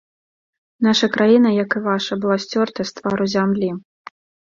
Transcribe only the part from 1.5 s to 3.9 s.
як і ваша, была сцёртая з твару зямлі.